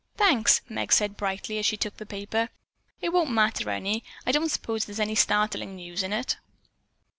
"Thanks." 0.17 0.61
Meg 0.67 0.91
said 0.91 1.15
brightly, 1.15 1.59
as 1.59 1.65
she 1.67 1.77
took 1.77 1.97
the 1.97 2.07
paper. 2.07 2.49
"It 3.01 3.09
won't 3.09 3.29
matter 3.29 3.69
any. 3.69 4.03
I 4.25 4.31
don't 4.31 4.49
suppose 4.49 4.85
there's 4.85 4.99
any 4.99 5.13
startling 5.13 5.75
news 5.75 6.01
in 6.01 6.11
it." 6.11 6.37